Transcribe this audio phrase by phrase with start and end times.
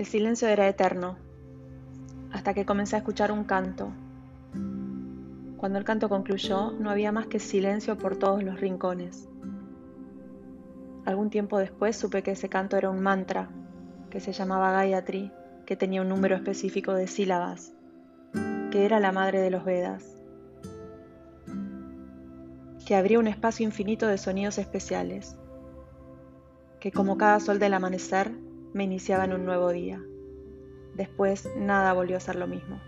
[0.00, 1.18] El silencio era eterno,
[2.32, 3.92] hasta que comencé a escuchar un canto.
[5.58, 9.28] Cuando el canto concluyó, no había más que silencio por todos los rincones.
[11.04, 13.50] Algún tiempo después supe que ese canto era un mantra,
[14.08, 15.32] que se llamaba Gayatri,
[15.66, 17.74] que tenía un número específico de sílabas,
[18.70, 20.16] que era la madre de los Vedas,
[22.86, 25.36] que abría un espacio infinito de sonidos especiales,
[26.80, 28.32] que como cada sol del amanecer
[28.72, 30.02] me iniciaba en un nuevo día.
[30.94, 32.80] Después nada volvió a ser lo mismo.